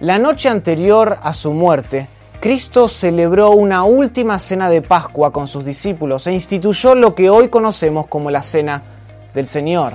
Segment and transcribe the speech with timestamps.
[0.00, 2.08] La noche anterior a su muerte,
[2.40, 7.50] Cristo celebró una última cena de Pascua con sus discípulos e instituyó lo que hoy
[7.50, 8.82] conocemos como la Cena
[9.34, 9.92] del Señor.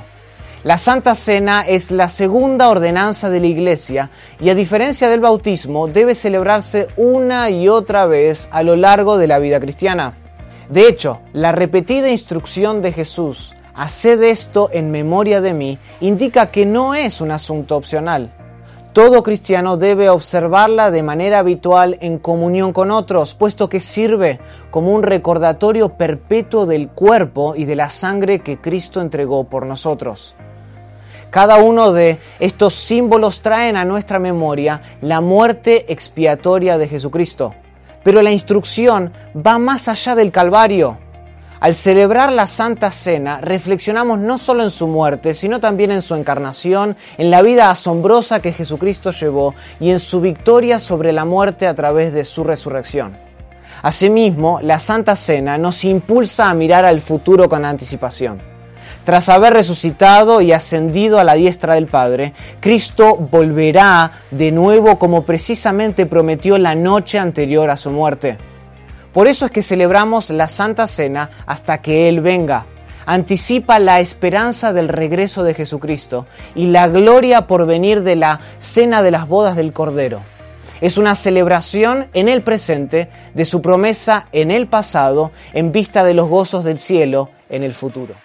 [0.64, 5.88] La Santa Cena es la segunda ordenanza de la Iglesia y a diferencia del bautismo
[5.88, 10.14] debe celebrarse una y otra vez a lo largo de la vida cristiana.
[10.70, 16.68] De hecho, la repetida instrucción de Jesús, haced esto en memoria de mí, indica que
[16.68, 18.32] no es un asunto opcional.
[18.96, 24.40] Todo cristiano debe observarla de manera habitual en comunión con otros, puesto que sirve
[24.72, 30.34] como un recordatorio perpetuo del cuerpo y de la sangre que Cristo entregó por nosotros.
[31.30, 37.54] Cada uno de estos símbolos traen a nuestra memoria la muerte expiatoria de Jesucristo.
[38.02, 41.00] Pero la instrucción va más allá del Calvario.
[41.66, 46.14] Al celebrar la Santa Cena, reflexionamos no solo en su muerte, sino también en su
[46.14, 51.66] encarnación, en la vida asombrosa que Jesucristo llevó y en su victoria sobre la muerte
[51.66, 53.18] a través de su resurrección.
[53.82, 58.38] Asimismo, la Santa Cena nos impulsa a mirar al futuro con anticipación.
[59.04, 65.26] Tras haber resucitado y ascendido a la diestra del Padre, Cristo volverá de nuevo como
[65.26, 68.38] precisamente prometió la noche anterior a su muerte.
[69.16, 72.66] Por eso es que celebramos la Santa Cena hasta que Él venga.
[73.06, 79.02] Anticipa la esperanza del regreso de Jesucristo y la gloria por venir de la cena
[79.02, 80.20] de las bodas del Cordero.
[80.82, 86.14] Es una celebración en el presente de su promesa en el pasado en vista de
[86.14, 88.25] los gozos del cielo en el futuro.